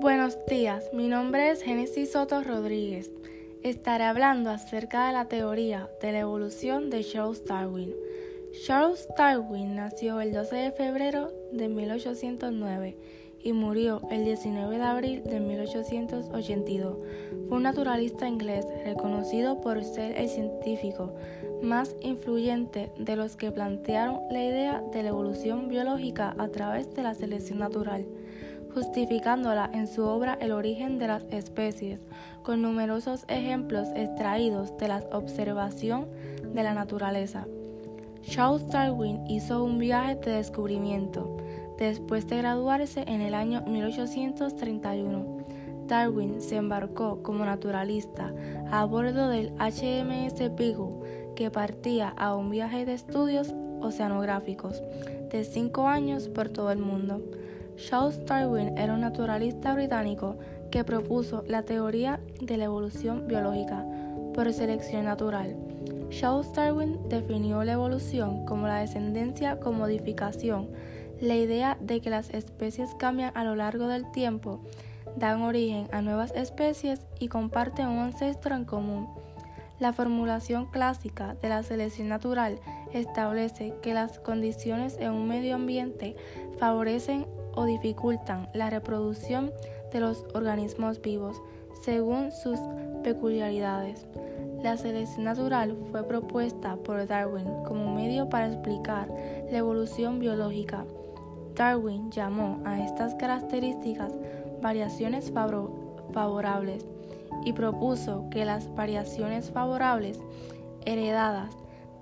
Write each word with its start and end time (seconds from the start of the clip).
Buenos 0.00 0.38
días, 0.46 0.90
mi 0.92 1.08
nombre 1.08 1.50
es 1.50 1.60
Génesis 1.60 2.12
Soto 2.12 2.40
Rodríguez. 2.44 3.10
Estaré 3.64 4.04
hablando 4.04 4.48
acerca 4.50 5.08
de 5.08 5.12
la 5.12 5.24
teoría 5.24 5.90
de 6.00 6.12
la 6.12 6.20
evolución 6.20 6.88
de 6.88 7.02
Charles 7.02 7.44
Darwin. 7.44 7.92
Charles 8.64 9.08
Darwin 9.18 9.74
nació 9.74 10.20
el 10.20 10.32
12 10.32 10.54
de 10.54 10.70
febrero 10.70 11.32
de 11.50 11.66
1809 11.66 12.96
y 13.42 13.52
murió 13.52 14.00
el 14.12 14.24
19 14.24 14.76
de 14.76 14.84
abril 14.84 15.24
de 15.24 15.40
1882. 15.40 16.96
Fue 17.48 17.56
un 17.56 17.64
naturalista 17.64 18.28
inglés 18.28 18.66
reconocido 18.84 19.60
por 19.60 19.82
ser 19.82 20.16
el 20.16 20.28
científico 20.28 21.12
más 21.60 21.96
influyente 22.02 22.92
de 22.98 23.16
los 23.16 23.34
que 23.34 23.50
plantearon 23.50 24.20
la 24.30 24.44
idea 24.44 24.80
de 24.92 25.02
la 25.02 25.08
evolución 25.08 25.68
biológica 25.68 26.36
a 26.38 26.46
través 26.50 26.94
de 26.94 27.02
la 27.02 27.14
selección 27.14 27.58
natural 27.58 28.06
justificándola 28.74 29.70
en 29.72 29.86
su 29.86 30.04
obra 30.04 30.38
El 30.40 30.52
origen 30.52 30.98
de 30.98 31.08
las 31.08 31.24
especies, 31.30 32.00
con 32.42 32.62
numerosos 32.62 33.24
ejemplos 33.28 33.88
extraídos 33.94 34.76
de 34.78 34.88
la 34.88 35.04
observación 35.12 36.08
de 36.54 36.62
la 36.62 36.74
naturaleza. 36.74 37.46
Charles 38.22 38.66
Darwin 38.68 39.26
hizo 39.26 39.64
un 39.64 39.78
viaje 39.78 40.16
de 40.16 40.32
descubrimiento 40.32 41.36
después 41.78 42.26
de 42.26 42.38
graduarse 42.38 43.04
en 43.06 43.20
el 43.20 43.34
año 43.34 43.62
1831. 43.62 45.38
Darwin 45.86 46.40
se 46.40 46.56
embarcó 46.56 47.22
como 47.22 47.44
naturalista 47.44 48.32
a 48.70 48.84
bordo 48.84 49.28
del 49.28 49.52
HMS 49.58 50.54
Beagle 50.54 51.34
que 51.34 51.50
partía 51.50 52.08
a 52.16 52.34
un 52.34 52.50
viaje 52.50 52.84
de 52.84 52.94
estudios 52.94 53.54
oceanográficos 53.80 54.82
de 55.30 55.44
cinco 55.44 55.86
años 55.86 56.28
por 56.28 56.48
todo 56.48 56.70
el 56.70 56.78
mundo. 56.78 57.22
Charles 57.78 58.24
Darwin 58.26 58.76
era 58.76 58.92
un 58.92 59.00
naturalista 59.00 59.72
británico 59.72 60.36
que 60.70 60.82
propuso 60.82 61.44
la 61.46 61.62
teoría 61.62 62.18
de 62.40 62.56
la 62.56 62.64
evolución 62.64 63.28
biológica 63.28 63.86
por 64.34 64.52
selección 64.52 65.04
natural. 65.04 65.56
Charles 66.10 66.52
Darwin 66.52 66.98
definió 67.08 67.62
la 67.62 67.72
evolución 67.72 68.44
como 68.46 68.66
la 68.66 68.80
descendencia 68.80 69.60
con 69.60 69.78
modificación, 69.78 70.68
la 71.20 71.36
idea 71.36 71.78
de 71.80 72.00
que 72.00 72.10
las 72.10 72.30
especies 72.30 72.94
cambian 72.96 73.32
a 73.36 73.44
lo 73.44 73.54
largo 73.54 73.86
del 73.86 74.10
tiempo, 74.10 74.60
dan 75.16 75.42
origen 75.42 75.88
a 75.92 76.02
nuevas 76.02 76.32
especies 76.34 77.06
y 77.20 77.28
comparten 77.28 77.86
un 77.86 77.98
ancestro 77.98 78.56
en 78.56 78.64
común. 78.64 79.08
La 79.78 79.92
formulación 79.92 80.66
clásica 80.66 81.36
de 81.40 81.48
la 81.48 81.62
selección 81.62 82.08
natural 82.08 82.58
establece 82.92 83.74
que 83.82 83.94
las 83.94 84.18
condiciones 84.18 84.96
en 84.98 85.12
un 85.12 85.28
medio 85.28 85.54
ambiente 85.54 86.16
favorecen 86.58 87.26
o 87.58 87.64
dificultan 87.64 88.48
la 88.54 88.70
reproducción 88.70 89.50
de 89.92 89.98
los 89.98 90.24
organismos 90.32 91.02
vivos 91.02 91.42
según 91.82 92.30
sus 92.30 92.56
peculiaridades. 93.02 94.06
La 94.62 94.76
selección 94.76 95.24
natural 95.24 95.76
fue 95.90 96.06
propuesta 96.06 96.76
por 96.76 97.04
Darwin 97.08 97.48
como 97.66 97.92
medio 97.92 98.28
para 98.28 98.46
explicar 98.46 99.08
la 99.50 99.58
evolución 99.58 100.20
biológica. 100.20 100.84
Darwin 101.56 102.12
llamó 102.12 102.60
a 102.64 102.84
estas 102.84 103.16
características 103.16 104.12
variaciones 104.62 105.32
favorables 106.12 106.86
y 107.44 107.52
propuso 107.54 108.28
que 108.30 108.44
las 108.44 108.72
variaciones 108.76 109.50
favorables 109.50 110.20
heredadas 110.86 111.50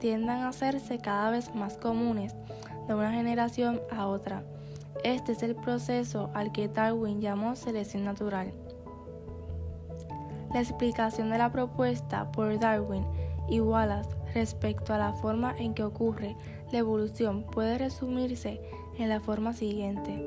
tiendan 0.00 0.40
a 0.40 0.48
hacerse 0.48 0.98
cada 0.98 1.30
vez 1.30 1.54
más 1.54 1.78
comunes 1.78 2.34
de 2.86 2.94
una 2.94 3.12
generación 3.12 3.80
a 3.90 4.06
otra. 4.06 4.42
Este 5.04 5.32
es 5.32 5.42
el 5.42 5.54
proceso 5.54 6.30
al 6.34 6.52
que 6.52 6.68
Darwin 6.68 7.20
llamó 7.20 7.56
selección 7.56 8.04
natural. 8.04 8.52
La 10.52 10.60
explicación 10.60 11.30
de 11.30 11.38
la 11.38 11.52
propuesta 11.52 12.30
por 12.32 12.58
Darwin 12.58 13.04
y 13.48 13.60
Wallace 13.60 14.10
respecto 14.34 14.92
a 14.94 14.98
la 14.98 15.12
forma 15.12 15.54
en 15.58 15.74
que 15.74 15.84
ocurre 15.84 16.36
la 16.72 16.78
evolución 16.78 17.44
puede 17.44 17.78
resumirse 17.78 18.60
en 18.98 19.08
la 19.08 19.20
forma 19.20 19.52
siguiente. 19.52 20.24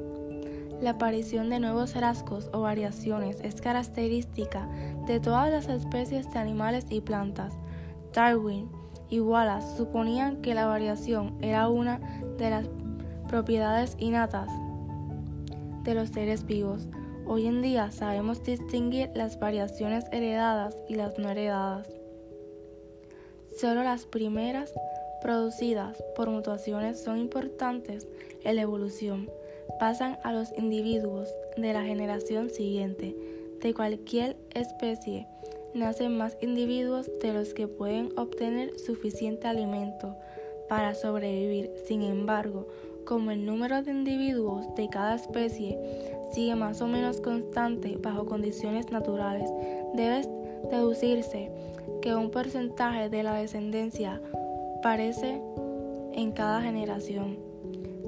La 0.81 0.91
aparición 0.91 1.49
de 1.49 1.59
nuevos 1.59 1.95
rasgos 1.95 2.49
o 2.53 2.61
variaciones 2.61 3.41
es 3.41 3.59
característica 3.59 4.69
de 5.05 5.19
todas 5.19 5.51
las 5.51 5.67
especies 5.67 6.31
de 6.31 6.39
animales 6.39 6.85
y 6.89 7.01
plantas. 7.01 7.53
Darwin 8.13 8.69
y 9.09 9.19
Wallace 9.19 9.75
suponían 9.75 10.41
que 10.41 10.53
la 10.53 10.67
variación 10.67 11.37
era 11.41 11.67
una 11.67 11.99
de 12.37 12.49
las 12.49 12.69
propiedades 13.27 13.95
innatas 13.99 14.49
de 15.83 15.93
los 15.93 16.09
seres 16.09 16.45
vivos. 16.45 16.87
Hoy 17.25 17.47
en 17.47 17.61
día 17.61 17.91
sabemos 17.91 18.43
distinguir 18.43 19.09
las 19.15 19.39
variaciones 19.39 20.05
heredadas 20.11 20.75
y 20.87 20.95
las 20.95 21.17
no 21.17 21.29
heredadas. 21.29 21.87
Solo 23.57 23.83
las 23.83 24.05
primeras 24.05 24.73
producidas 25.21 26.01
por 26.15 26.29
mutaciones 26.29 27.03
son 27.03 27.17
importantes 27.17 28.07
en 28.43 28.55
la 28.55 28.61
evolución. 28.63 29.29
Pasan 29.79 30.17
a 30.23 30.33
los 30.33 30.51
individuos 30.57 31.29
de 31.57 31.73
la 31.73 31.83
generación 31.83 32.49
siguiente. 32.49 33.15
De 33.61 33.73
cualquier 33.73 34.37
especie 34.55 35.27
nacen 35.73 36.17
más 36.17 36.37
individuos 36.41 37.09
de 37.21 37.33
los 37.33 37.53
que 37.53 37.67
pueden 37.67 38.11
obtener 38.17 38.77
suficiente 38.79 39.47
alimento 39.47 40.15
para 40.67 40.95
sobrevivir. 40.95 41.71
Sin 41.85 42.01
embargo, 42.01 42.67
como 43.09 43.31
el 43.31 43.43
número 43.43 43.81
de 43.81 43.89
individuos 43.89 44.67
de 44.75 44.87
cada 44.87 45.15
especie 45.15 45.79
sigue 46.31 46.53
más 46.53 46.79
o 46.79 46.87
menos 46.87 47.21
constante 47.21 47.97
bajo 47.97 48.27
condiciones 48.27 48.91
naturales, 48.91 49.49
debe 49.95 50.29
deducirse 50.69 51.49
que 52.03 52.13
un 52.13 52.29
porcentaje 52.29 53.09
de 53.09 53.23
la 53.23 53.33
descendencia 53.33 54.21
parece 54.83 55.41
en 56.13 56.31
cada 56.33 56.61
generación. 56.61 57.39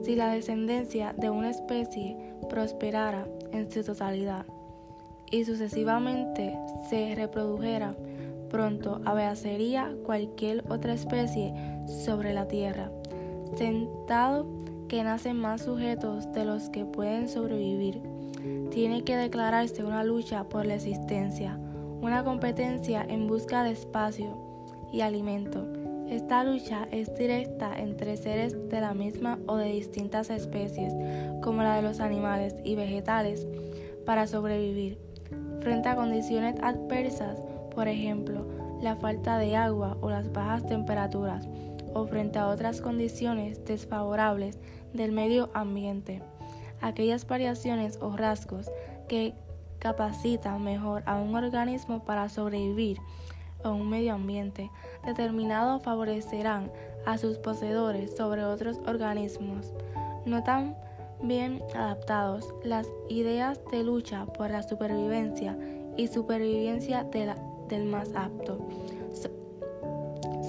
Si 0.03 0.15
la 0.15 0.31
descendencia 0.31 1.15
de 1.17 1.31
una 1.31 1.49
especie 1.49 2.35
prosperara 2.47 3.27
en 3.51 3.71
su 3.71 3.83
totalidad 3.83 4.45
y 5.31 5.45
sucesivamente 5.45 6.55
se 6.91 7.15
reprodujera, 7.15 7.95
pronto 8.51 9.01
abeacería 9.03 9.95
cualquier 10.05 10.63
otra 10.69 10.93
especie 10.93 11.55
sobre 11.87 12.35
la 12.35 12.47
tierra. 12.47 12.91
Sentado 13.55 14.45
que 14.91 15.05
nacen 15.05 15.37
más 15.37 15.61
sujetos 15.61 16.33
de 16.33 16.43
los 16.43 16.67
que 16.69 16.83
pueden 16.83 17.29
sobrevivir. 17.29 18.01
Tiene 18.71 19.05
que 19.05 19.15
declararse 19.15 19.85
una 19.85 20.03
lucha 20.03 20.43
por 20.49 20.65
la 20.65 20.75
existencia, 20.75 21.57
una 22.01 22.25
competencia 22.25 23.01
en 23.07 23.25
busca 23.25 23.63
de 23.63 23.71
espacio 23.71 24.37
y 24.91 24.99
alimento. 24.99 25.65
Esta 26.09 26.43
lucha 26.43 26.89
es 26.91 27.15
directa 27.15 27.71
entre 27.77 28.17
seres 28.17 28.67
de 28.67 28.81
la 28.81 28.93
misma 28.93 29.39
o 29.47 29.55
de 29.55 29.71
distintas 29.71 30.29
especies, 30.29 30.93
como 31.41 31.63
la 31.63 31.77
de 31.77 31.83
los 31.83 32.01
animales 32.01 32.55
y 32.65 32.75
vegetales, 32.75 33.47
para 34.05 34.27
sobrevivir. 34.27 34.99
Frente 35.61 35.87
a 35.87 35.95
condiciones 35.95 36.55
adversas, 36.61 37.39
por 37.73 37.87
ejemplo, 37.87 38.45
la 38.81 38.97
falta 38.97 39.37
de 39.37 39.55
agua 39.55 39.95
o 40.01 40.09
las 40.09 40.33
bajas 40.33 40.65
temperaturas, 40.65 41.47
o 41.93 42.05
frente 42.05 42.39
a 42.39 42.47
otras 42.47 42.81
condiciones 42.81 43.63
desfavorables 43.65 44.59
del 44.93 45.11
medio 45.11 45.49
ambiente. 45.53 46.21
Aquellas 46.81 47.27
variaciones 47.27 47.97
o 48.01 48.15
rasgos 48.15 48.71
que 49.07 49.33
capacitan 49.79 50.63
mejor 50.63 51.03
a 51.05 51.17
un 51.17 51.35
organismo 51.35 52.03
para 52.03 52.29
sobrevivir 52.29 52.97
en 53.63 53.71
un 53.71 53.89
medio 53.89 54.13
ambiente 54.13 54.71
determinado 55.05 55.79
favorecerán 55.79 56.71
a 57.05 57.17
sus 57.17 57.37
poseedores 57.37 58.15
sobre 58.15 58.43
otros 58.43 58.79
organismos 58.85 59.73
no 60.25 60.43
tan 60.43 60.75
bien 61.21 61.61
adaptados. 61.73 62.53
Las 62.63 62.87
ideas 63.09 63.59
de 63.71 63.83
lucha 63.83 64.25
por 64.25 64.49
la 64.49 64.63
supervivencia 64.63 65.57
y 65.97 66.07
supervivencia 66.07 67.03
del 67.03 67.85
más 67.85 68.09
apto 68.15 68.59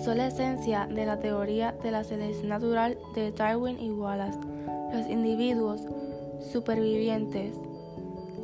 son 0.04 0.18
la 0.18 0.26
esencia 0.26 0.86
de 0.86 1.06
la 1.06 1.20
teoría 1.20 1.72
de 1.82 1.92
la 1.92 2.02
selección 2.02 2.48
natural 2.48 2.91
de 3.14 3.32
Darwin 3.32 3.78
y 3.80 3.90
Wallace. 3.90 4.38
Los 4.92 5.06
individuos 5.08 5.82
supervivientes, 6.52 7.54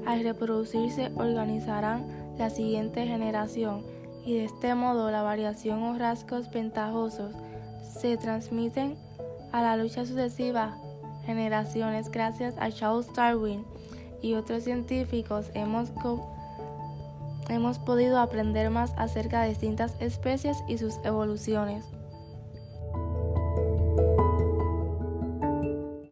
al 0.07 0.23
reproducirse, 0.23 1.11
organizarán 1.17 2.07
la 2.39 2.51
siguiente 2.51 3.07
generación 3.07 3.83
y 4.25 4.35
de 4.35 4.45
este 4.45 4.75
modo 4.75 5.11
la 5.11 5.23
variación 5.23 5.83
o 5.83 5.99
rasgos 5.99 6.51
ventajosos 6.51 7.35
se 7.83 8.17
transmiten 8.17 8.97
a 9.53 9.63
la 9.63 9.77
lucha 9.77 10.05
sucesiva 10.05 10.77
generaciones 11.25 12.11
gracias 12.11 12.55
a 12.59 12.71
Charles 12.71 13.13
Darwin 13.13 13.65
y 14.23 14.35
otros 14.35 14.65
científicos 14.65 15.51
hemos 15.55 15.91
hemos 17.49 17.79
podido 17.79 18.19
aprender 18.19 18.71
más 18.71 18.93
acerca 18.97 19.43
de 19.43 19.51
distintas 19.51 19.95
especies 20.01 20.59
y 20.69 20.79
sus 20.79 20.99
evoluciones. 21.05 21.85